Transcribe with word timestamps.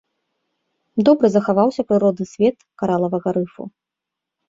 Добра 1.09 1.27
захаваўся 1.35 1.81
прыродны 1.91 2.25
свет 2.33 2.55
каралавага 2.85 3.29
рыфу. 3.41 3.63